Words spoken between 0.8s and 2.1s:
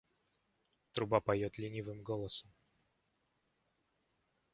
Труба поёт ленивым